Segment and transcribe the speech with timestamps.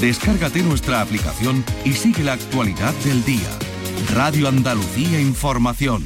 [0.00, 3.48] Descárgate nuestra aplicación y sigue la actualidad del día.
[4.14, 6.04] Radio Andalucía Información.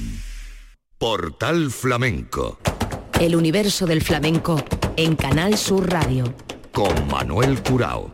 [0.96, 2.61] Portal Flamenco.
[3.18, 4.63] El universo del flamenco
[4.97, 6.33] en Canal Sur Radio.
[6.73, 8.12] Con Manuel Curao.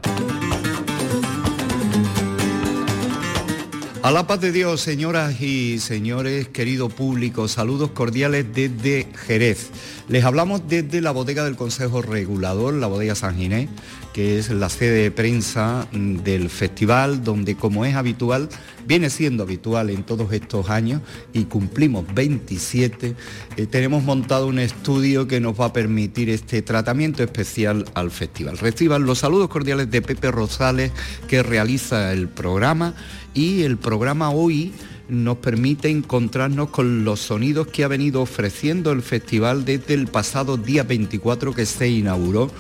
[4.07, 9.71] A la paz de Dios, señoras y señores, querido público, saludos cordiales desde Jerez.
[10.09, 13.69] Les hablamos desde la bodega del Consejo Regulador, la bodega San Ginés,
[14.17, 18.49] que es la sede de prensa del festival, donde como es habitual,
[18.87, 21.03] viene siendo habitual en todos estos años
[21.35, 23.15] y cumplimos 27,
[23.59, 28.57] eh, tenemos montado un estudio que nos va a permitir este tratamiento especial al festival.
[28.57, 30.93] Reciban los saludos cordiales de Pepe Rosales,
[31.29, 32.95] que realiza el programa
[33.35, 34.73] y el programa hoy
[35.11, 40.57] nos permite encontrarnos con los sonidos que ha venido ofreciendo el festival desde el pasado
[40.57, 42.51] día 24 que se inauguró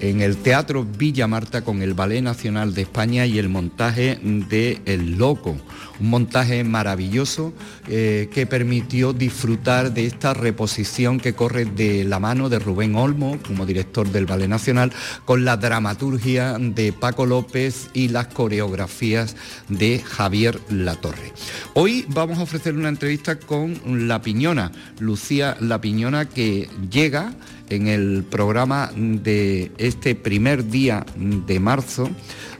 [0.00, 4.80] en el Teatro Villa Marta con el Ballet Nacional de España y el montaje de
[4.84, 5.56] El Loco,
[6.00, 7.52] un montaje maravilloso
[7.88, 13.38] eh, que permitió disfrutar de esta reposición que corre de la mano de Rubén Olmo
[13.46, 14.92] como director del Ballet Nacional
[15.24, 19.36] con la dramaturgia de Paco López y las coreografías
[19.68, 21.32] de Javier Latorre.
[21.74, 27.34] Hoy vamos a ofrecer una entrevista con La Piñona, Lucía La Piñona que llega
[27.68, 32.08] en el programa de este primer día de marzo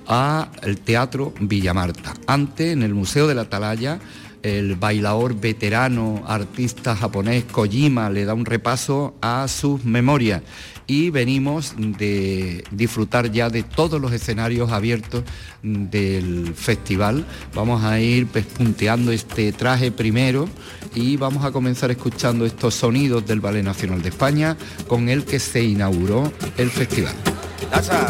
[0.06, 2.14] al Teatro Villamarta.
[2.26, 4.00] Antes, en el Museo de la Atalaya,
[4.42, 10.42] el bailador veterano, artista japonés Kojima le da un repaso a sus memorias
[10.86, 15.24] y venimos de disfrutar ya de todos los escenarios abiertos
[15.62, 17.24] del festival.
[17.54, 20.48] Vamos a ir punteando este traje primero
[20.94, 25.38] y vamos a comenzar escuchando estos sonidos del Ballet Nacional de España con el que
[25.38, 27.14] se inauguró el festival.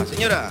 [0.07, 0.51] señora.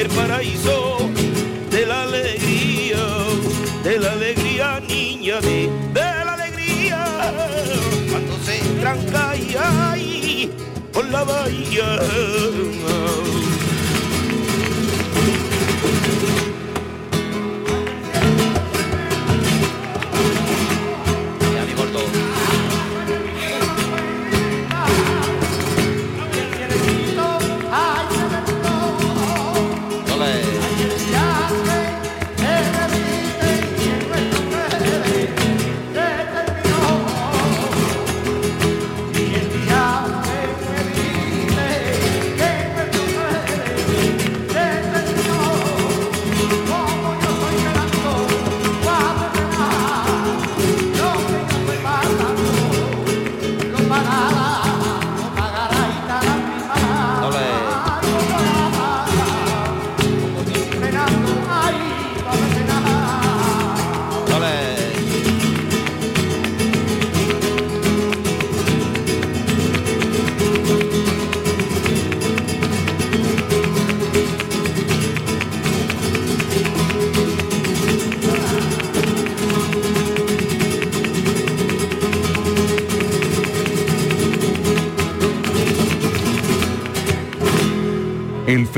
[0.00, 0.96] el paraíso
[1.70, 3.04] de la alegría,
[3.84, 7.04] de la alegría niña, de, de la alegría.
[8.10, 10.50] Cuando se tranca y ay,
[10.90, 11.98] por la bahía.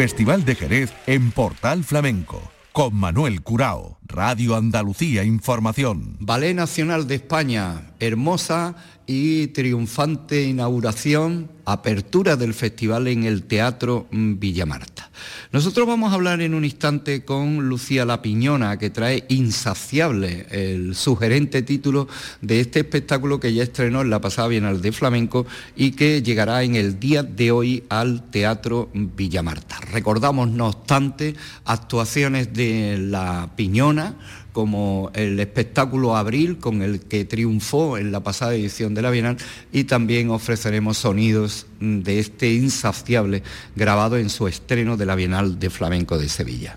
[0.03, 6.17] Festival de Jerez en Portal Flamenco con Manuel Curao, Radio Andalucía Información.
[6.19, 8.75] Ballet Nacional de España, hermosa
[9.07, 15.11] y triunfante inauguración apertura del festival en el Teatro Villamarta.
[15.53, 20.95] Nosotros vamos a hablar en un instante con Lucía La Piñona, que trae Insaciable, el
[20.97, 22.09] sugerente título
[22.41, 25.47] de este espectáculo que ya estrenó en la pasada Bienal de Flamenco
[25.77, 29.79] y que llegará en el día de hoy al Teatro Villamarta.
[29.93, 31.35] Recordamos, no obstante,
[31.67, 34.17] actuaciones de La Piñona,
[34.53, 39.37] como el espectáculo Abril con el que triunfó en la pasada edición de la Bienal
[39.71, 43.43] y también ofreceremos sonidos de este insaciable
[43.77, 46.77] grabado en su estreno de la Bienal de Flamenco de Sevilla.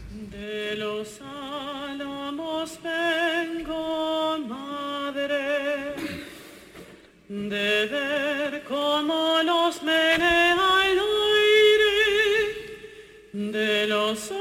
[14.13, 14.34] De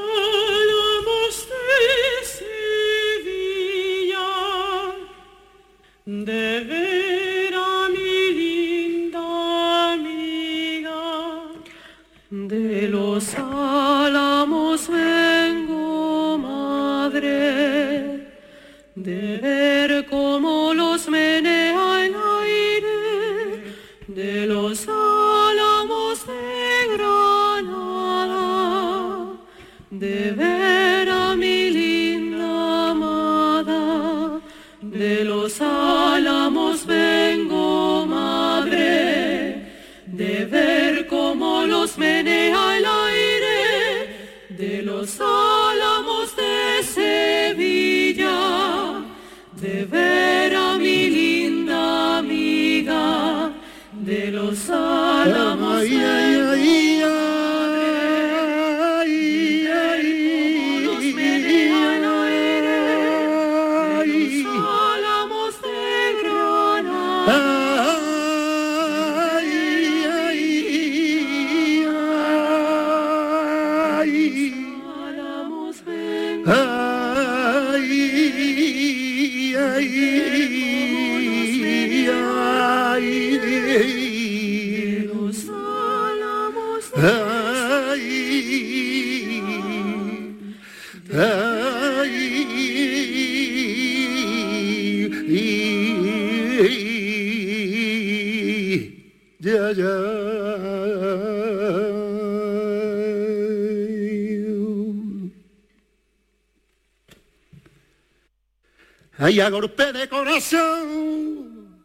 [109.26, 111.82] Ay, a golpe de corazón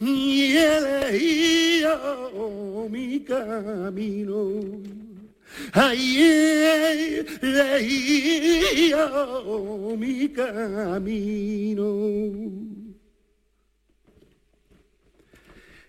[0.00, 1.94] y elegido
[2.90, 4.62] mi camino.
[5.72, 6.22] Ay,
[7.40, 9.06] elegido
[9.96, 11.88] mi camino.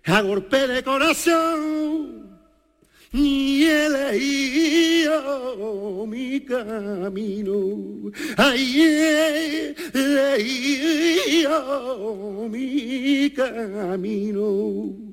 [0.05, 2.14] A golpe de corazón
[3.15, 5.15] y elegido
[6.07, 8.11] mi camino.
[8.37, 11.55] Ay, elegido
[12.49, 15.05] mi camino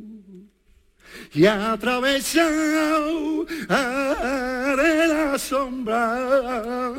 [1.34, 6.92] y atravesado haré la sombra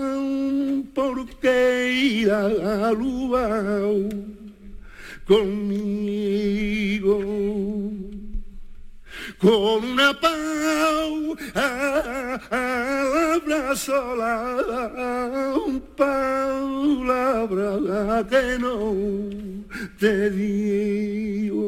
[0.94, 4.10] porque irá alubao
[5.28, 7.20] conmigo
[9.44, 11.36] con una pau
[13.36, 14.40] abrazo la
[15.98, 17.76] palabra
[18.30, 18.96] que no
[20.00, 21.64] te digo.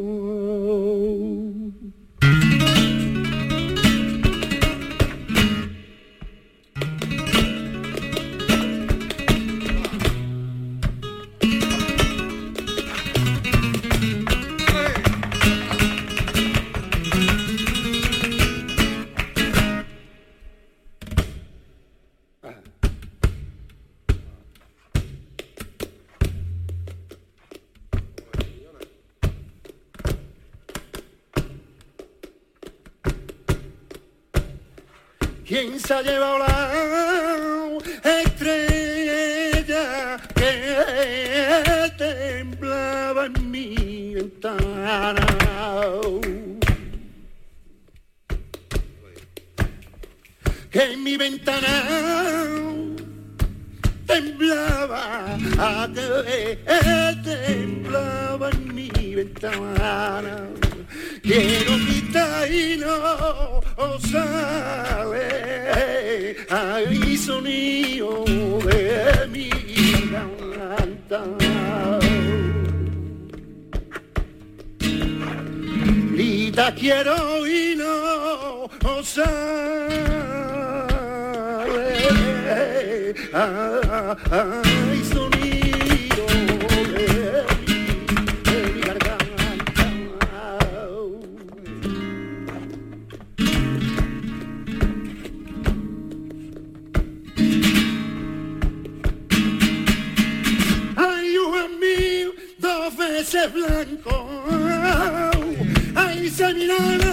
[106.58, 107.05] Ay,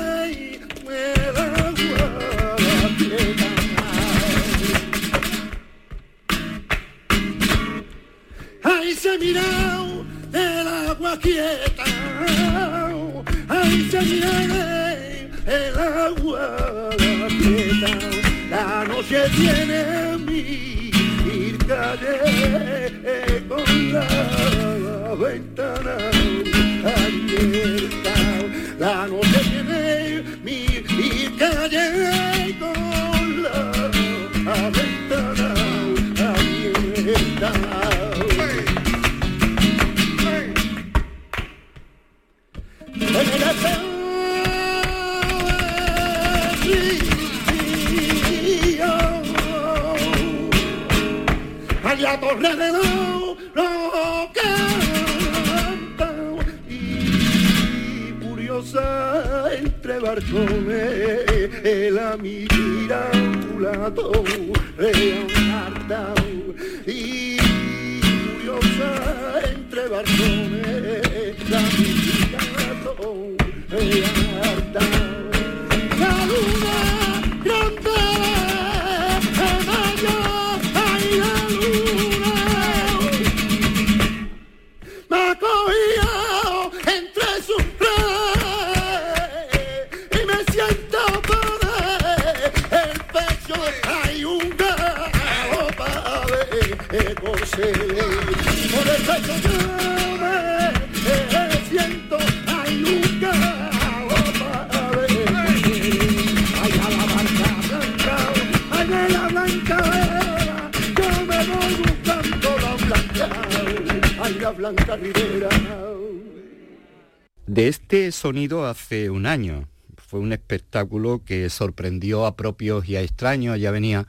[117.68, 119.68] Este sonido hace un año.
[119.96, 123.60] Fue un espectáculo que sorprendió a propios y a extraños.
[123.60, 124.08] Ya venía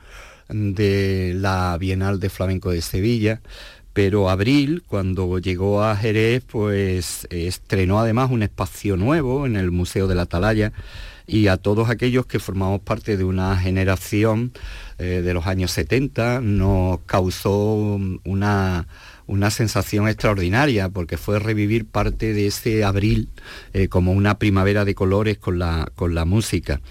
[0.49, 3.41] de la Bienal de Flamenco de Sevilla.
[3.93, 10.07] Pero Abril, cuando llegó a Jerez, pues estrenó además un espacio nuevo en el Museo
[10.07, 10.73] de la Atalaya
[11.27, 14.51] y a todos aquellos que formamos parte de una generación
[14.97, 18.87] eh, de los años 70 nos causó una,
[19.27, 23.29] una sensación extraordinaria porque fue revivir parte de ese abril
[23.73, 26.81] eh, como una primavera de colores con la, con la música.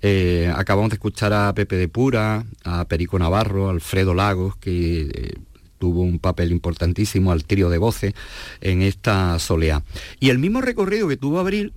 [0.00, 5.02] Eh, acabamos de escuchar a Pepe de Pura, a Perico Navarro, a Alfredo Lagos, que
[5.02, 5.34] eh,
[5.78, 8.14] tuvo un papel importantísimo al trío de voces
[8.60, 9.82] en esta soleá.
[10.20, 11.72] Y el mismo recorrido que tuvo Abril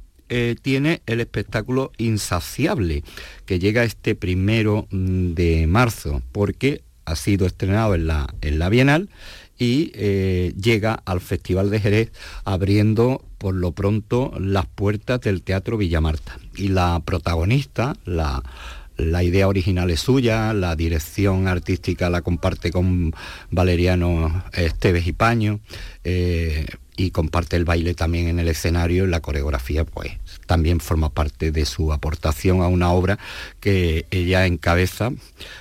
[0.63, 3.03] tiene el espectáculo Insaciable,
[3.45, 8.69] que llega este primero mm, de marzo, porque ha sido estrenado en la, en la
[8.69, 9.09] Bienal
[9.57, 12.11] y eh, llega al Festival de Jerez
[12.43, 16.37] abriendo por lo pronto las puertas del Teatro Villamarta.
[16.55, 18.43] Y la protagonista, la,
[18.97, 23.13] la idea original es suya, la dirección artística la comparte con
[23.51, 25.59] Valeriano Esteves y Paño,
[26.03, 26.65] eh,
[26.97, 30.13] y comparte el baile también en el escenario y la coreografía pues
[30.45, 33.19] también forma parte de su aportación a una obra
[33.59, 35.11] que ella encabeza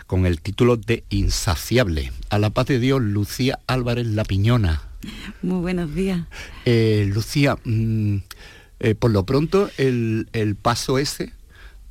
[0.07, 2.13] con el título de Insaciable.
[2.31, 4.83] A la paz de Dios, Lucía Álvarez La Piñona.
[5.43, 6.23] Muy buenos días.
[6.65, 8.17] Eh, Lucía, mm,
[8.81, 11.33] eh, por lo pronto el, el paso ese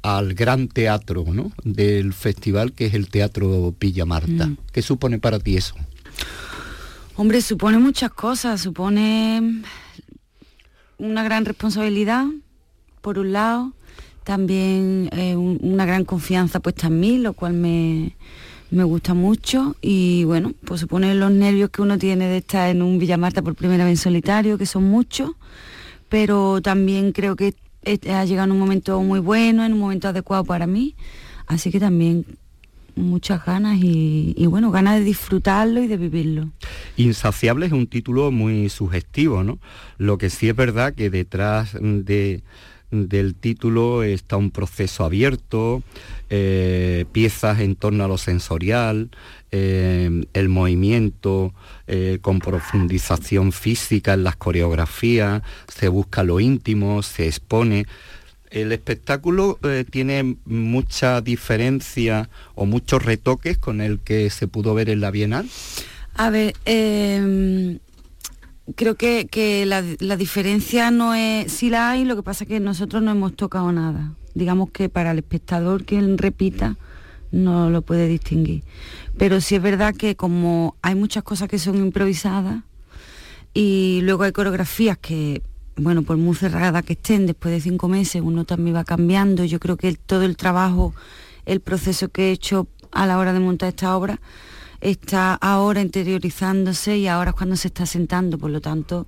[0.03, 1.51] al gran teatro ¿no?
[1.63, 4.47] del festival que es el Teatro Villa Marta.
[4.47, 4.57] Mm.
[4.71, 5.75] ¿Qué supone para ti eso?
[7.15, 9.63] Hombre, supone muchas cosas, supone
[10.97, 12.25] una gran responsabilidad,
[13.03, 13.73] por un lado,
[14.23, 18.15] también eh, un- una gran confianza puesta en mí, lo cual me,
[18.71, 22.81] me gusta mucho y bueno, pues supone los nervios que uno tiene de estar en
[22.81, 25.31] un Villamarta por primera vez en solitario, que son muchos,
[26.09, 27.53] pero también creo que
[28.09, 30.95] ha llegado en un momento muy bueno, en un momento adecuado para mí,
[31.47, 32.25] así que también
[32.95, 36.49] muchas ganas y bueno, ganas de disfrutarlo y de vivirlo.
[36.95, 39.57] Insaciable es un título muy sugestivo, ¿no?
[39.97, 42.43] Lo que sí es verdad que detrás de,
[42.93, 45.81] del título está un proceso abierto,
[46.29, 49.09] eh, piezas en torno a lo sensorial,
[49.51, 51.53] eh, el movimiento
[51.87, 57.85] eh, con profundización física en las coreografías, se busca lo íntimo, se expone
[58.51, 59.57] ¿el espectáculo
[59.89, 65.49] tiene mucha diferencia o muchos retoques con el que se pudo ver en la Bienal?
[66.13, 66.53] A ver,
[68.75, 72.47] creo que, que la, la diferencia no es, sí la hay, lo que pasa es
[72.47, 74.13] que nosotros no hemos tocado nada.
[74.33, 76.77] Digamos que para el espectador que repita
[77.31, 78.63] no lo puede distinguir.
[79.17, 82.63] Pero sí es verdad que como hay muchas cosas que son improvisadas
[83.53, 85.41] y luego hay coreografías que,
[85.75, 89.43] bueno, por muy cerradas que estén, después de cinco meses uno también va cambiando.
[89.45, 90.93] Yo creo que todo el trabajo,
[91.45, 94.19] el proceso que he hecho a la hora de montar esta obra,
[94.83, 99.05] está ahora interiorizándose y ahora es cuando se está sentando, por lo tanto,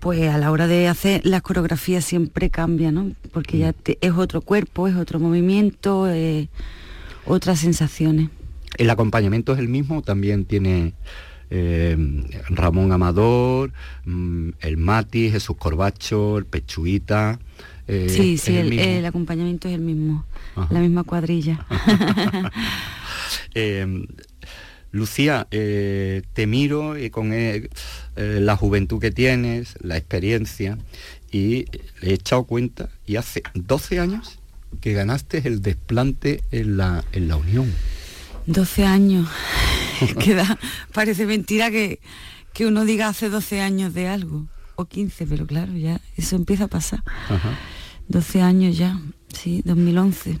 [0.00, 3.12] pues a la hora de hacer las coreografías siempre cambia, ¿no?
[3.32, 6.48] Porque ya te- es otro cuerpo, es otro movimiento, eh,
[7.26, 8.28] otras sensaciones.
[8.76, 10.02] ¿El acompañamiento es el mismo?
[10.02, 10.94] También tiene
[11.50, 11.96] eh,
[12.48, 13.72] Ramón Amador,
[14.04, 17.38] mm, el Mati, Jesús Corbacho, el Pechuita.
[17.86, 20.24] eh, sí, ¿es sí, el, acompañamiento es el mismo,
[20.56, 20.68] Ajá.
[20.72, 21.64] la misma cuadrilla.
[23.56, 24.06] Eh,
[24.94, 27.68] Lucía, eh, te miro y con eh,
[28.14, 30.78] eh, la juventud que tienes, la experiencia,
[31.32, 31.64] y
[32.00, 34.38] he echado cuenta, y hace 12 años
[34.80, 37.72] que ganaste el desplante en la, en la Unión.
[38.46, 39.28] 12 años.
[40.20, 40.60] Queda,
[40.92, 41.98] parece mentira que,
[42.52, 44.46] que uno diga hace 12 años de algo,
[44.76, 47.02] o 15, pero claro, ya eso empieza a pasar.
[47.28, 47.58] Ajá.
[48.06, 49.00] 12 años ya,
[49.32, 50.38] sí, 2011.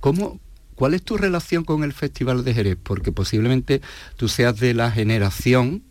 [0.00, 0.40] ¿Cómo,
[0.74, 2.76] ¿Cuál es tu relación con el Festival de Jerez?
[2.82, 3.80] Porque posiblemente
[4.16, 5.82] tú seas de la generación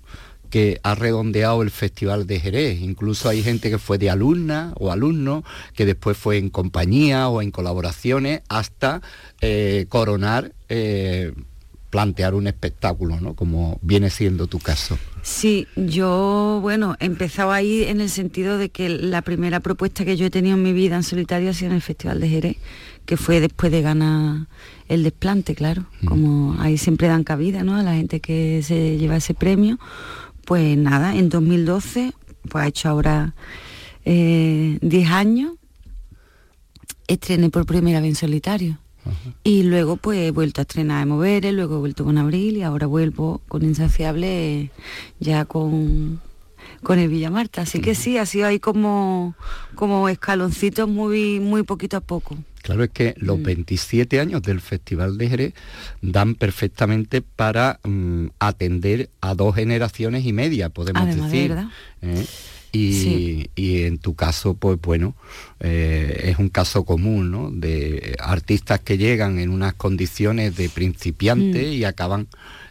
[0.53, 2.79] que ha redondeado el Festival de Jerez.
[2.79, 7.41] Incluso hay gente que fue de alumna o alumno, que después fue en compañía o
[7.41, 9.01] en colaboraciones, hasta
[9.41, 11.33] eh, coronar, eh,
[11.89, 13.33] plantear un espectáculo, ¿no?
[13.33, 14.99] Como viene siendo tu caso.
[15.23, 20.17] Sí, yo, bueno, he empezado ahí en el sentido de que la primera propuesta que
[20.17, 22.57] yo he tenido en mi vida en solitario ha sido en el Festival de Jerez,
[23.05, 24.47] que fue después de ganar
[24.87, 27.75] el desplante, claro, como ahí siempre dan cabida, ¿no?
[27.75, 29.79] A la gente que se lleva ese premio.
[30.45, 32.13] Pues nada, en 2012,
[32.49, 33.33] pues ha hecho ahora
[34.05, 35.53] eh, 10 años,
[37.07, 38.79] estrené por primera vez en solitario.
[39.43, 42.61] Y luego pues he vuelto a estrenar en Moveres, luego he vuelto con Abril y
[42.61, 44.71] ahora vuelvo con Insaciable eh,
[45.19, 46.21] ya con,
[46.81, 47.61] con el Villa Marta.
[47.61, 49.35] Así que sí, ha sido ahí como,
[49.75, 52.37] como escaloncitos muy, muy poquito a poco.
[52.61, 53.43] Claro, es que los Mm.
[53.43, 55.53] 27 años del Festival de Jerez
[56.01, 61.49] dan perfectamente para mm, atender a dos generaciones y media, podemos Además, decir.
[61.49, 61.67] verdad.
[62.01, 62.25] ¿eh?
[62.71, 63.49] Y, Sí.
[63.55, 65.13] y en tu caso, pues bueno,
[65.59, 67.51] eh, es un caso común, ¿no?
[67.51, 71.73] De artistas que llegan en unas condiciones de principiante Mm.
[71.73, 72.27] y acaban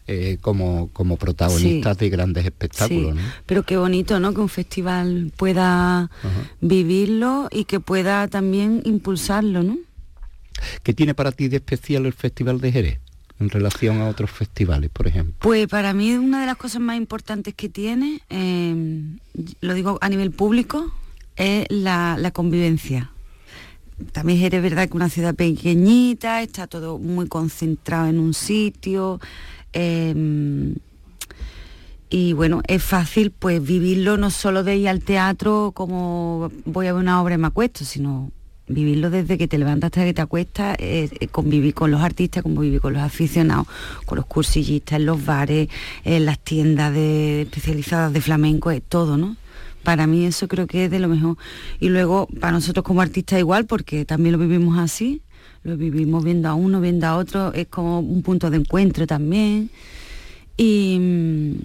[0.07, 3.33] eh, como, como protagonistas de grandes espectáculos, Sí, ¿no?
[3.47, 4.35] Pero qué bonito, ¿no?
[4.35, 6.11] Que un festival pueda
[6.61, 9.79] vivirlo y que pueda también impulsarlo, ¿no?
[10.83, 13.01] ¿Qué tiene para ti de especial el Festival de Jerez
[13.41, 15.35] en relación a otros festivales, por ejemplo?
[15.38, 18.75] Pues para mí una de las cosas más importantes que tiene, eh,
[19.61, 20.93] lo digo a nivel público,
[21.37, 23.11] es la, la convivencia.
[24.11, 29.21] También es verdad que una ciudad pequeñita, está todo muy concentrado en un sitio.
[29.73, 30.75] Eh,
[32.15, 36.93] y bueno, es fácil pues vivirlo no solo de ir al teatro como voy a
[36.93, 38.31] ver una obra y me acuesto, sino
[38.69, 42.43] vivirlo desde que te levantas hasta que te acuestas, eh, eh, convivir con los artistas,
[42.43, 43.67] convivir con los aficionados,
[44.05, 45.69] con los cursillistas, en los bares,
[46.05, 49.37] en las tiendas especializadas de flamenco, es todo, ¿no?
[49.83, 51.39] Para mí eso creo que es de lo mejor.
[51.81, 55.23] Y luego, para nosotros como artistas igual, porque también lo vivimos así,
[55.64, 59.70] lo vivimos viendo a uno, viendo a otro, es como un punto de encuentro también.
[60.57, 61.57] Y,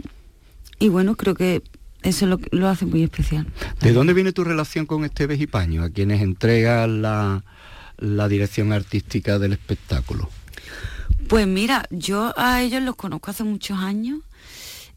[0.79, 1.61] y bueno, creo que
[2.03, 3.47] eso lo, lo hace muy especial.
[3.81, 7.43] ¿De dónde viene tu relación con Esteves y Paño, a quienes entregas la,
[7.97, 10.29] la dirección artística del espectáculo?
[11.27, 14.19] Pues mira, yo a ellos los conozco hace muchos años,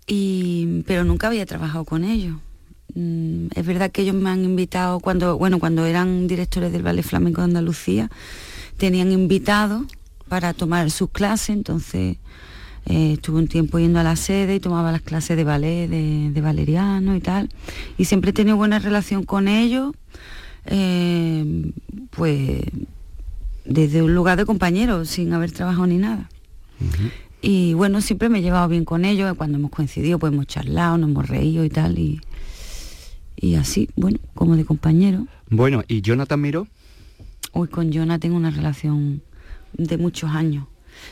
[0.06, 2.36] y, pero nunca había trabajado con ellos.
[2.94, 7.02] Mm, Es verdad que ellos me han invitado cuando, bueno, cuando eran directores del Ballet
[7.04, 8.10] Flamenco de Andalucía,
[8.80, 9.84] tenían invitados
[10.26, 12.16] para tomar sus clases, entonces
[12.86, 16.30] eh, estuve un tiempo yendo a la sede y tomaba las clases de ballet, de,
[16.30, 17.50] de valeriano y tal.
[17.98, 19.92] Y siempre he tenido buena relación con ellos,
[20.64, 21.70] eh,
[22.10, 22.62] pues
[23.66, 26.30] desde un lugar de compañeros, sin haber trabajado ni nada.
[27.42, 30.96] Y bueno, siempre me he llevado bien con ellos, cuando hemos coincidido, pues hemos charlado,
[30.96, 32.20] nos hemos reído y tal, y,
[33.36, 35.26] y así, bueno, como de compañero.
[35.50, 36.66] Bueno, ¿y Jonathan Miró?
[37.52, 39.22] Hoy con Jonah tengo una relación
[39.72, 40.66] de muchos años.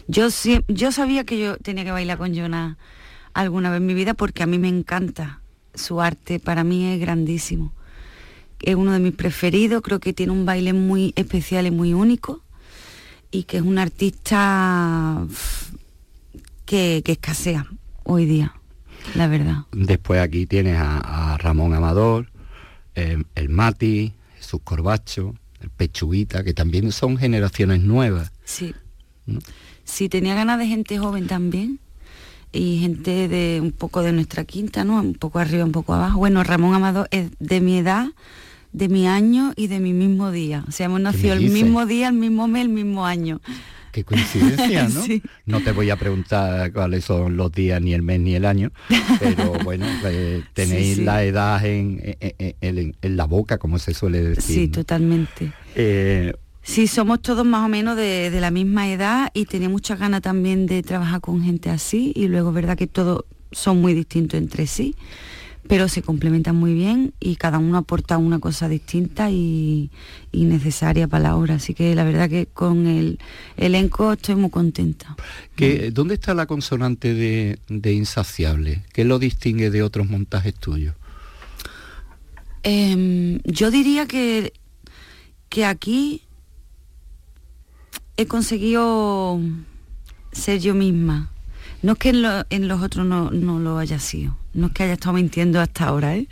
[0.07, 0.29] Yo,
[0.69, 2.77] yo sabía que yo tenía que bailar con Jonah
[3.35, 5.41] alguna vez en mi vida porque a mí me encanta.
[5.75, 7.73] Su arte para mí es grandísimo.
[8.61, 12.43] es uno de mis preferidos, creo que tiene un baile muy especial y muy único
[13.31, 15.27] y que es un artista
[16.65, 17.67] que, escasea
[18.05, 18.55] hoy día,
[19.15, 19.65] la verdad.
[19.73, 22.31] Después aquí tienes a, Ramón Amador,
[22.95, 28.33] eh, el Mati, Jesús Corbacho, el Pechuguita, que también son generaciones nuevas.
[28.45, 28.75] Sí.
[29.27, 29.41] ¿no?
[29.85, 31.81] Sí, tenía ganas de gente joven también
[32.53, 35.01] y gente de un poco de nuestra quinta, ¿no?
[35.01, 36.19] Un poco arriba, un poco abajo.
[36.19, 38.09] Bueno, Ramón Amado es de mi edad,
[38.73, 40.65] de mi año y de mi mismo día.
[40.69, 43.41] O sea, hemos nacido el mismo día, el mismo mes, el mismo año.
[43.93, 45.03] Qué coincidencia, ¿no?
[45.03, 45.23] Sí.
[45.47, 48.71] No te voy a preguntar cuáles son los días, ni el mes, ni el año,
[49.19, 51.05] pero bueno, eh, tenéis Sí, sí.
[51.05, 54.55] la edad en, en- en- en- en la boca, como se suele decir.
[54.55, 54.73] Sí, ¿no?
[54.73, 55.53] totalmente.
[55.75, 59.99] Eh, Sí, somos todos más o menos de, de la misma edad y tenía muchas
[59.99, 63.95] ganas también de trabajar con gente así y luego es verdad que todos son muy
[63.95, 64.95] distintos entre sí,
[65.67, 69.91] pero se complementan muy bien y cada uno aporta una cosa distinta y,
[70.33, 71.57] y necesaria para la obra.
[71.57, 73.19] Así que la verdad que con el
[73.57, 75.17] elenco estoy muy contenta.
[75.57, 78.85] que, ¿Dónde está la consonante de, de insaciable?
[78.93, 80.95] ¿Qué lo distingue de otros montajes tuyos?
[82.63, 84.53] Em, yo diría que,
[85.49, 86.23] que aquí
[88.17, 89.41] he conseguido
[90.33, 91.31] ser yo misma.
[91.83, 94.73] No es que en, lo- en los otros no, no lo haya sido, no es
[94.73, 96.27] que haya estado mintiendo hasta ahora, ¿eh?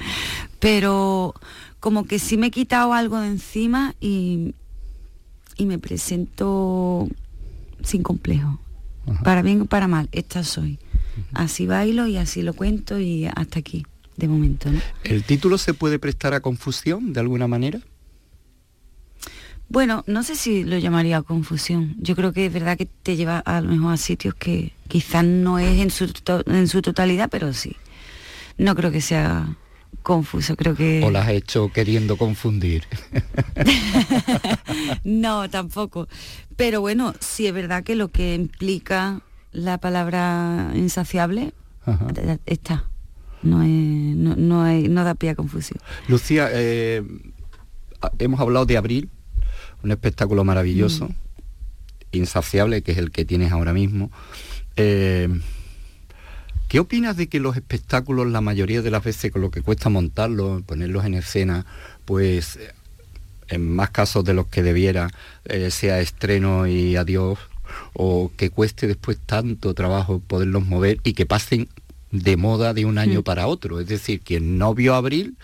[0.58, 1.34] pero
[1.80, 4.54] como que sí me he quitado algo de encima y,
[5.56, 7.08] y me presento
[7.82, 8.58] sin complejo.
[9.06, 9.22] Ajá.
[9.22, 10.80] Para bien o para mal, esta soy.
[11.32, 14.70] Así bailo y así lo cuento y hasta aquí, de momento.
[14.70, 14.80] ¿no?
[15.04, 17.78] ¿El título se puede prestar a confusión de alguna manera?
[19.68, 21.94] Bueno, no sé si lo llamaría confusión.
[21.98, 25.24] Yo creo que es verdad que te lleva a lo mejor a sitios que quizás
[25.24, 27.76] no es en su, to- en su totalidad, pero sí.
[28.58, 29.56] No creo que sea
[30.02, 31.02] confuso, creo que...
[31.04, 32.84] ¿O las has hecho queriendo confundir?
[35.04, 36.08] no, tampoco.
[36.56, 39.20] Pero bueno, sí es verdad que lo que implica
[39.52, 41.52] la palabra insaciable
[41.84, 42.06] Ajá.
[42.16, 42.84] eh, está.
[43.42, 45.78] No, es, no, no, hay- no da pie a confusión.
[46.08, 47.02] Lucía, eh,
[48.18, 49.10] hemos hablado de Abril,
[49.82, 51.10] un espectáculo maravilloso,
[52.12, 54.10] insaciable, que es el que tienes ahora mismo.
[54.76, 55.28] Eh,
[56.68, 59.88] ¿Qué opinas de que los espectáculos, la mayoría de las veces, con lo que cuesta
[59.88, 61.64] montarlos, ponerlos en escena,
[62.04, 62.72] pues eh,
[63.48, 65.08] en más casos de los que debiera,
[65.44, 67.38] eh, sea estreno y adiós,
[67.92, 71.68] o que cueste después tanto trabajo poderlos mover y que pasen
[72.10, 73.24] de moda de un año Mm.
[73.24, 73.78] para otro?
[73.78, 75.36] Es decir, quien no vio Abril,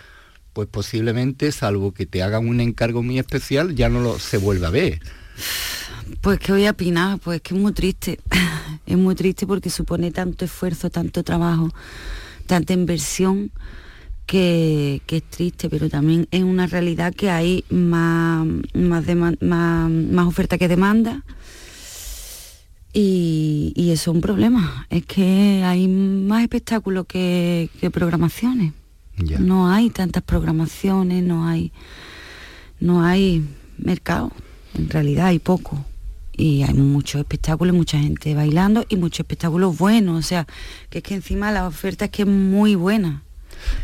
[0.53, 4.67] pues posiblemente, salvo que te hagan un encargo muy especial, ya no lo, se vuelve
[4.67, 5.01] a ver.
[6.21, 8.21] Pues que voy a opinar, pues que es muy triste.
[8.87, 11.71] es muy triste porque supone tanto esfuerzo, tanto trabajo,
[12.47, 13.51] tanta inversión
[14.27, 19.05] que, que es triste, pero también es una realidad que hay más, más,
[19.41, 21.25] más, más oferta que demanda.
[22.93, 24.87] Y, y eso es un problema.
[24.91, 28.75] Es que hay más espectáculos que, que programaciones.
[29.39, 31.73] No hay tantas programaciones, no hay,
[32.81, 33.45] no hay
[33.79, 34.33] mercado.
[34.75, 35.85] En realidad hay poco.
[36.35, 40.19] Y hay muchos espectáculos, mucha gente bailando y muchos espectáculos buenos.
[40.19, 40.47] O sea,
[40.91, 43.23] que es que encima la oferta es que es muy buena.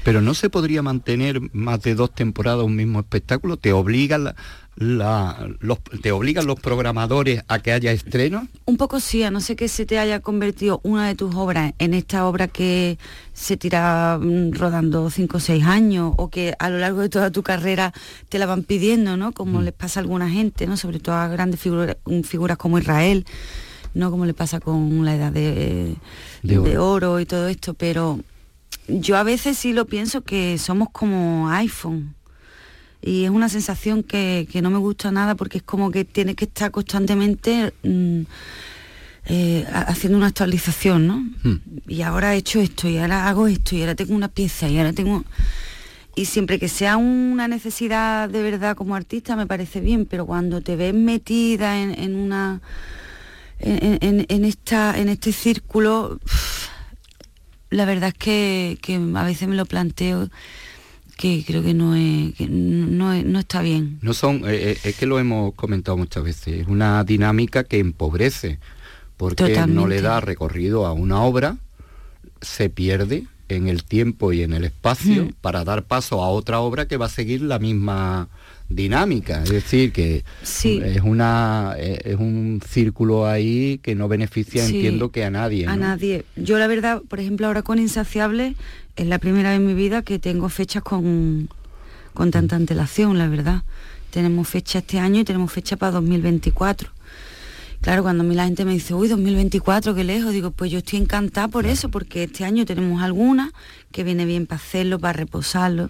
[0.04, 3.56] Pero no se podría mantener más de dos temporadas un mismo espectáculo.
[3.56, 4.36] ¿Te obligan, la-
[4.76, 8.44] la- los, ¿te obligan los programadores a que haya estrenos?
[8.64, 11.72] Un poco sí, a no ser que se te haya convertido una de tus obras
[11.78, 12.96] en esta obra que
[13.32, 17.30] se tira mm, rodando cinco o seis años o que a lo largo de toda
[17.30, 17.92] tu carrera
[18.28, 19.32] te la van pidiendo, ¿no?
[19.32, 20.76] Como les pasa a alguna gente, ¿no?
[20.76, 23.26] Sobre todo a grandes figuras, figuras como Israel,
[23.94, 24.10] ¿no?
[24.12, 25.96] Como le pasa con la edad de,
[26.44, 26.68] De oro.
[26.70, 28.20] de oro y todo esto, pero
[28.88, 32.14] yo a veces sí lo pienso que somos como iPhone.
[33.00, 36.34] Y es una sensación que, que no me gusta nada porque es como que tienes
[36.34, 38.22] que estar constantemente mm,
[39.26, 41.16] eh, ha- haciendo una actualización, ¿no?
[41.44, 41.60] Hmm.
[41.86, 44.78] Y ahora he hecho esto, y ahora hago esto, y ahora tengo una pieza, y
[44.78, 45.24] ahora tengo...
[46.16, 50.60] Y siempre que sea una necesidad de verdad como artista me parece bien, pero cuando
[50.60, 52.60] te ves metida en, en una...
[53.60, 56.18] En, en- en esta, en este círculo,
[57.70, 60.28] la verdad es que, que a veces me lo planteo
[61.16, 63.98] que creo que no es, que no, es- no está bien.
[64.02, 67.78] No son, eh, eh, es que lo hemos comentado muchas veces, es una dinámica que
[67.80, 68.58] empobrece,
[69.16, 71.56] porque no le da recorrido a una obra,
[72.40, 75.32] se pierde en el tiempo y en el espacio Mm.
[75.40, 78.28] para dar paso a otra obra que va a seguir la misma
[78.68, 79.42] dinámica.
[79.42, 80.80] Es decir, que Sí.
[80.84, 84.76] es una eh, es un círculo ahí que no beneficia, Sí.
[84.76, 85.66] entiendo que a nadie.
[85.66, 86.24] A nadie.
[86.36, 88.56] Yo la verdad, por ejemplo, ahora con Insaciable,
[88.96, 91.48] es la primera vez en mi vida que tengo fechas con,
[92.14, 93.62] con tanta antelación, la verdad.
[94.10, 96.90] Tenemos fecha este año y tenemos fecha para 2024.
[97.80, 100.78] Claro, cuando a mí la gente me dice, uy, 2024, qué lejos, digo, pues yo
[100.78, 103.52] estoy encantada por eso, porque este año tenemos algunas
[103.92, 105.88] que viene bien para hacerlo, para reposarlo,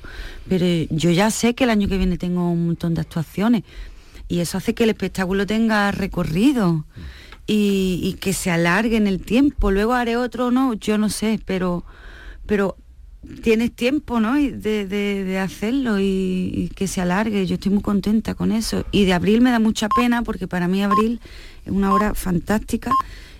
[0.48, 3.62] pero yo ya sé que el año que viene tengo un montón de actuaciones
[4.29, 6.85] y eso hace que el espectáculo tenga recorrido
[7.46, 9.70] y, y que se alargue en el tiempo.
[9.70, 11.83] Luego haré otro, no, yo no sé, pero,
[12.44, 12.77] pero
[13.42, 14.35] tienes tiempo, ¿no?
[14.35, 14.53] De,
[14.87, 17.46] de- de hacerlo y, y que se alargue.
[17.46, 18.85] Yo estoy muy contenta con eso.
[18.92, 21.20] Y de abril me da mucha pena porque para mí abril
[21.68, 22.90] es una obra fantástica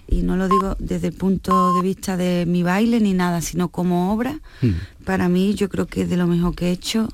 [0.06, 3.68] y no lo digo desde el punto de vista de mi baile ni nada, sino
[3.68, 4.40] como obra.
[5.04, 7.08] Para mí yo creo que es de lo mejor que he hecho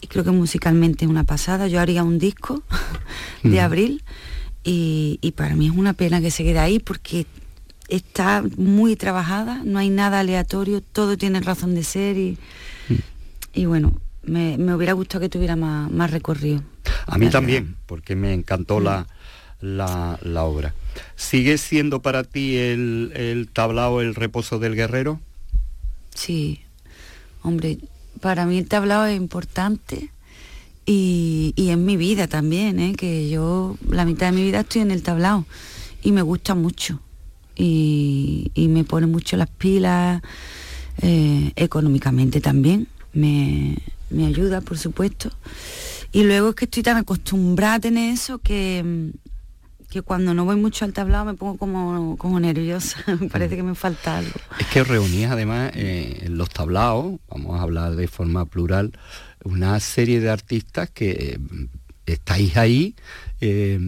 [0.00, 1.68] y creo que musicalmente es una pasada.
[1.68, 2.62] Yo haría un disco
[3.42, 4.02] de abril
[4.64, 7.26] y, y para mí es una pena que se quede ahí porque
[7.88, 12.36] está muy trabajada, no hay nada aleatorio, todo tiene razón de ser y,
[13.54, 16.62] y bueno, me, me hubiera gustado que tuviera más, más recorrido.
[17.06, 19.06] A mí también, porque me encantó la,
[19.60, 20.74] la, la obra.
[21.16, 25.20] ¿Sigue siendo para ti el, el tablao el reposo del guerrero?
[26.14, 26.60] Sí,
[27.42, 27.78] hombre,
[28.20, 30.10] para mí el tablao es importante
[30.86, 32.94] y, y en mi vida también, ¿eh?
[32.96, 35.44] que yo la mitad de mi vida estoy en el tablao
[36.02, 37.00] y me gusta mucho
[37.54, 40.22] y, y me pone mucho las pilas
[41.02, 43.76] eh, económicamente también, me,
[44.10, 45.30] me ayuda por supuesto
[46.10, 49.12] y luego es que estoy tan acostumbrada tener eso que,
[49.90, 53.62] que cuando no voy mucho al tablao me pongo como, como nerviosa, me parece que
[53.62, 54.32] me falta algo.
[54.58, 58.92] Es que reunís además eh, en los tablaos, vamos a hablar de forma plural,
[59.44, 61.38] una serie de artistas que eh,
[62.06, 62.94] estáis ahí
[63.40, 63.78] eh,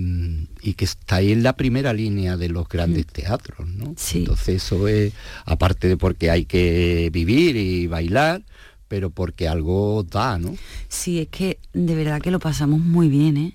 [0.63, 3.95] y que estáis en la primera línea de los grandes teatros, ¿no?
[4.15, 5.13] Entonces eso es,
[5.45, 8.43] aparte de porque hay que vivir y bailar,
[8.89, 10.55] pero porque algo da, ¿no?
[10.89, 13.55] Sí, es que de verdad que lo pasamos muy bien, ¿eh?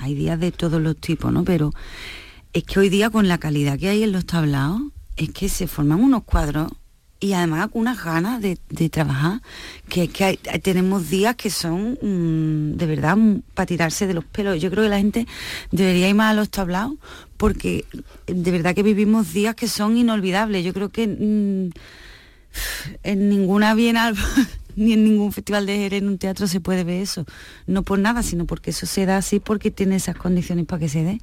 [0.00, 1.44] Hay días de todos los tipos, ¿no?
[1.44, 1.72] Pero
[2.54, 4.80] es que hoy día con la calidad que hay en los tablaos,
[5.16, 6.72] es que se forman unos cuadros
[7.20, 8.56] y además unas ganas de,
[8.88, 9.42] trabajar,
[9.90, 13.18] que es que tenemos días que son mm, de verdad
[13.52, 14.58] para tirarse de los pelos.
[14.58, 15.26] Yo creo que la gente
[15.70, 16.94] debería ir más a los tablaos
[17.36, 17.84] porque
[18.26, 20.64] de verdad que vivimos días que son inolvidables.
[20.64, 21.72] Yo creo que mm,
[23.02, 24.16] en ninguna bienal
[24.76, 27.24] ni en ningún festival de Jerez en un teatro se puede ver eso.
[27.66, 30.88] No por nada, sino porque eso se da así porque tiene esas condiciones para que
[30.88, 31.20] se dé.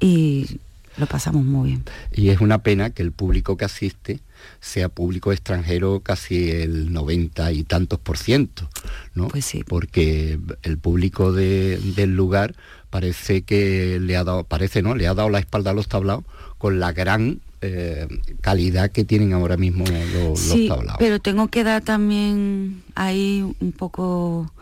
[0.00, 0.58] Y
[0.98, 1.84] lo pasamos muy bien.
[2.12, 4.20] Y es una pena que el público que asiste
[4.60, 8.68] sea público extranjero casi el 90 y tantos por ciento,
[9.14, 9.28] ¿no?
[9.28, 9.64] Pues sí.
[9.66, 12.54] Porque el público de- del lugar
[12.90, 14.94] parece que le ha dado, parece, ¿no?
[14.94, 16.24] Le ha dado la espalda a los tablaos
[16.58, 18.06] con la gran eh,
[18.40, 20.98] calidad que tienen ahora mismo lo- Sí, los tablaos.
[20.98, 24.52] pero tengo que dar también ahí un poco...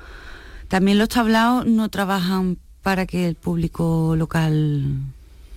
[0.68, 4.96] También los tablaos no trabajan para que el público local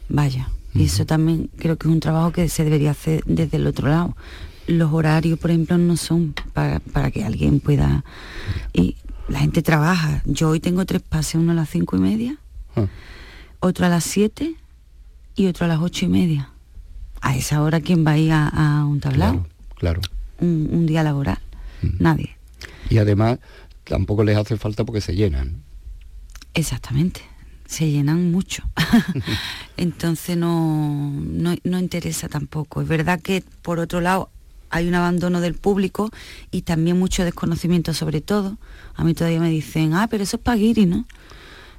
[0.10, 0.50] vaya.
[0.74, 3.88] Y eso también creo que es un trabajo que se debería hacer desde el otro
[3.88, 4.16] lado.
[4.68, 8.04] Los horarios, por ejemplo, no son para, para que alguien pueda...
[8.74, 8.96] Y
[9.28, 10.22] la gente trabaja.
[10.26, 12.38] Yo hoy tengo tres pases, uno a las cinco y media,
[12.76, 12.86] Ah.
[13.60, 14.56] otro a las siete
[15.36, 16.50] y otro a las ocho y media.
[17.22, 19.46] A esa hora, ¿quién va a ir a, a un tablao?
[19.76, 20.02] Claro.
[20.40, 21.40] un, un día laboral.
[22.00, 22.36] Nadie.
[22.90, 23.40] Y además
[23.84, 25.62] tampoco les hace falta porque se llenan.
[26.54, 27.22] Exactamente.
[27.68, 28.64] Se llenan mucho.
[29.78, 32.82] Entonces no, no, no interesa tampoco.
[32.82, 34.30] Es verdad que por otro lado
[34.70, 36.10] hay un abandono del público
[36.52, 38.58] y también mucho desconocimiento sobre todo.
[38.96, 41.06] A mí todavía me dicen, ah, pero eso es para guiri, ¿no?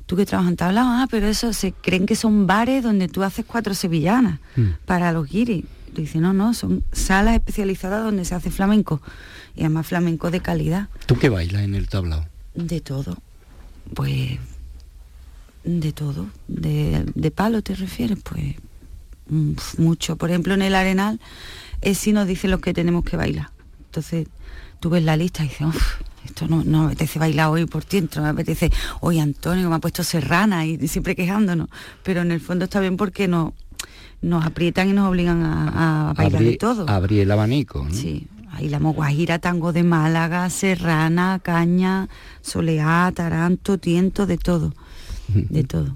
[0.09, 3.23] Tú que trabajas en tablao, ah, pero eso se creen que son bares donde tú
[3.23, 4.41] haces cuatro sevillanas
[4.87, 5.67] para los guiris.
[5.95, 9.03] Tú dices, no, no, son salas especializadas donde se hace flamenco.
[9.55, 10.89] Y además flamenco de calidad.
[11.05, 12.25] ¿Tú qué bailas en el tablao?
[12.55, 13.19] De todo.
[13.93, 14.39] Pues
[15.65, 16.31] de todo.
[16.47, 18.55] De, de palo te refieres, pues
[19.29, 20.17] mm, mucho.
[20.17, 21.21] Por ejemplo, en el Arenal,
[21.83, 23.51] es si nos dicen los que tenemos que bailar.
[23.85, 24.27] Entonces,
[24.81, 27.85] tú ves la lista y dices, "Uf, esto no, no me apetece bailar hoy por
[27.87, 31.69] dentro, me apetece, hoy Antonio me ha puesto serrana y siempre quejándonos.
[32.03, 33.55] Pero en el fondo está bien porque no,
[34.23, 36.89] nos aprietan y nos obligan a, a bailar de Abrí- todo.
[36.89, 37.85] abrí el abanico.
[37.85, 37.95] ¿no?
[37.95, 42.09] Sí, ahí la Guajira, tango de Málaga, serrana, caña,
[42.41, 44.75] soleá, taranto, tiento, de todo,
[45.29, 45.95] de todo.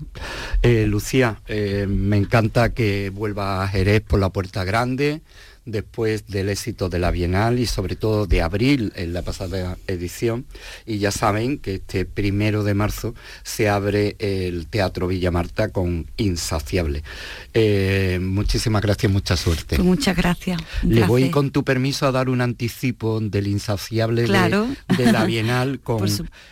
[0.63, 5.23] Eh, Lucía, eh, me encanta que vuelva a Jerez por la puerta grande,
[5.65, 10.45] después del éxito de la Bienal y sobre todo de abril en la pasada edición.
[10.87, 16.07] Y ya saben que este primero de marzo se abre el Teatro Villa Marta con
[16.17, 17.03] Insaciable.
[17.55, 19.77] Eh, muchísimas gracias, mucha suerte.
[19.77, 20.61] Pues muchas gracias.
[20.83, 25.81] Le voy con tu permiso a dar un anticipo del Insaciable de, de, la Bienal
[25.85, 26.09] con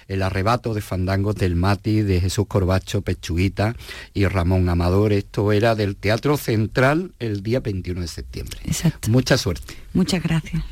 [0.08, 3.74] el arrebato de fandangos del Mati, de Jesús Corbacho, Pechuguita
[4.14, 5.12] y Ramón Amador.
[5.12, 8.58] Esto era del Teatro Central el día 21 de septiembre.
[8.64, 8.99] Exacto.
[9.08, 9.76] Mucha suerte.
[9.94, 10.62] Muchas gracias.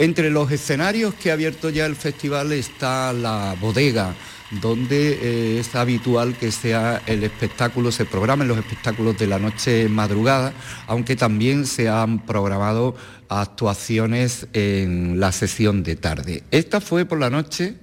[0.00, 4.14] Entre los escenarios que ha abierto ya el festival está la bodega,
[4.62, 9.90] donde eh, es habitual que sea el espectáculo, se programen los espectáculos de la noche
[9.90, 10.54] madrugada,
[10.86, 12.96] aunque también se han programado
[13.30, 16.42] actuaciones en la sesión de tarde.
[16.50, 17.76] Esta fue por la noche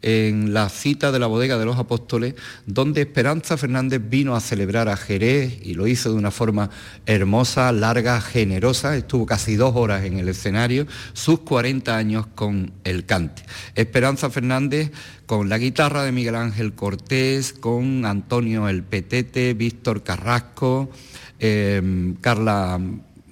[0.00, 2.34] en la cita de la bodega de los apóstoles,
[2.66, 6.70] donde Esperanza Fernández vino a celebrar a Jerez y lo hizo de una forma
[7.04, 13.04] hermosa, larga, generosa, estuvo casi dos horas en el escenario, sus 40 años con el
[13.04, 13.42] cante.
[13.74, 14.90] Esperanza Fernández
[15.26, 20.90] con la guitarra de Miguel Ángel Cortés, con Antonio El Petete, Víctor Carrasco,
[21.38, 22.80] eh, Carla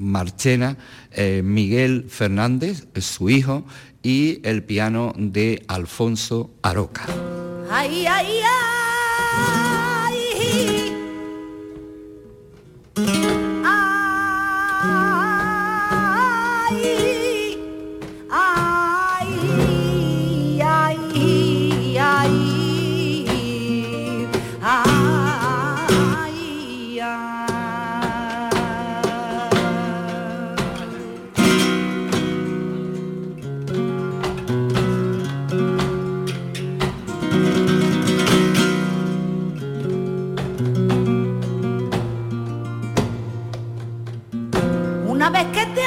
[0.02, 0.76] Marchena,
[1.12, 3.64] eh, Miguel Fernández, su hijo,
[4.02, 7.06] y el piano de Alfonso Aroca.
[45.22, 45.82] Una vez que te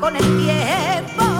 [0.00, 1.35] con el tiempo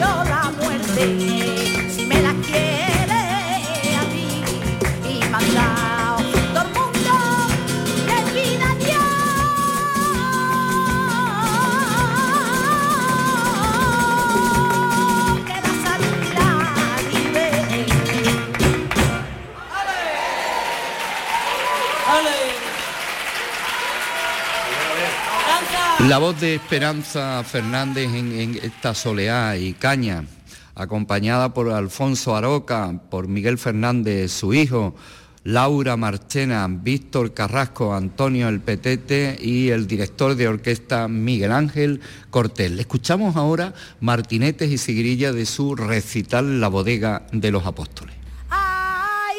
[0.00, 1.49] pido la muerte
[26.10, 30.24] La voz de Esperanza Fernández en, esta soleá y caña,
[30.74, 34.96] acompañada por Alfonso Aroca, por Miguel Fernández, su hijo,
[35.44, 42.00] Laura Marchena, Víctor Carrasco, Antonio El Petete y el director de orquesta Miguel Ángel
[42.30, 42.72] Cortés.
[42.72, 48.16] Escuchamos ahora martinetes y sigrilla de su recital La bodega de los apóstoles.
[48.48, 49.36] Ay,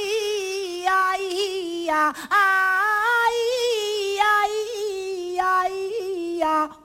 [6.44, 6.82] ay,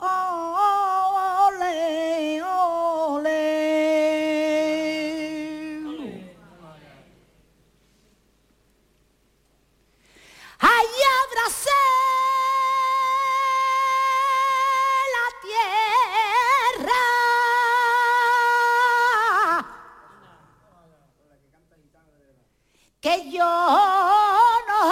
[1.49, 3.43] ole, ole.
[10.59, 11.71] Abracé
[15.15, 17.03] la tierra.
[23.01, 23.53] que yo
[24.69, 24.83] no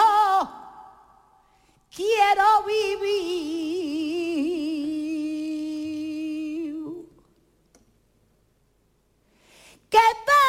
[9.95, 10.47] que va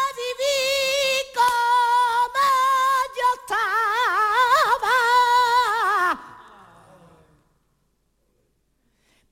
[0.00, 2.46] a vivir como
[3.18, 4.98] yo estaba.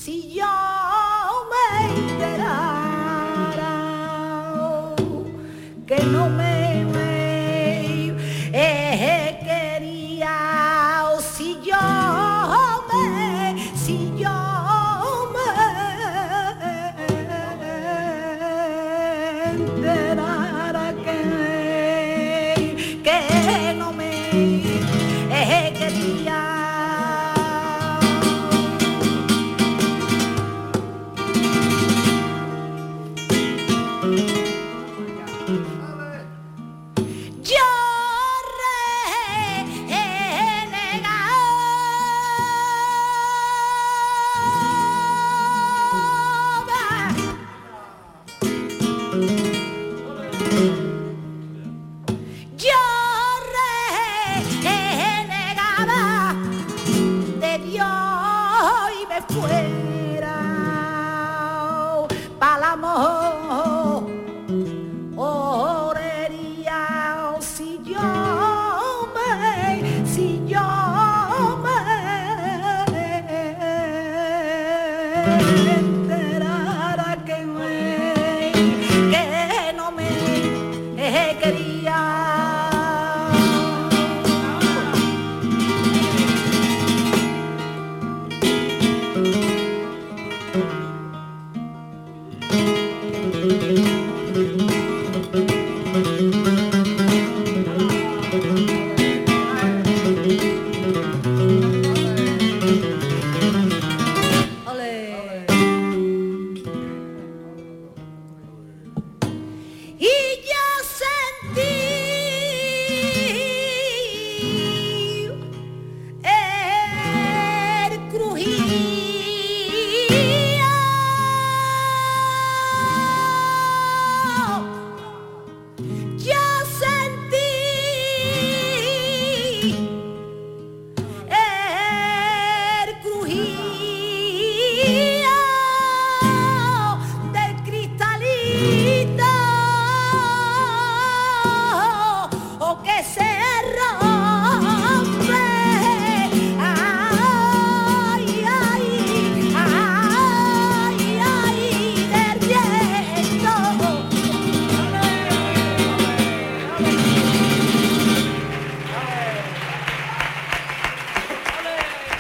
[0.02, 0.46] Si yo
[1.52, 1.66] me
[1.96, 3.76] enterara
[5.88, 6.45] que no me,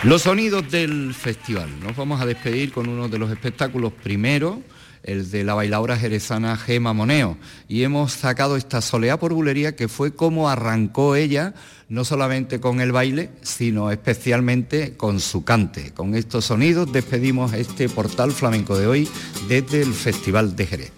[0.05, 1.67] Los sonidos del festival.
[1.81, 4.61] Nos vamos a despedir con uno de los espectáculos primero,
[5.01, 7.39] el de la bailadora jerezana Gema Moneo.
[7.67, 11.55] Y hemos sacado esta soleá por bulería que fue como arrancó ella,
[11.89, 15.91] no solamente con el baile, sino especialmente con su cante.
[15.91, 19.09] Con estos sonidos despedimos este portal flamenco de hoy
[19.47, 20.91] desde el Festival de Jerez.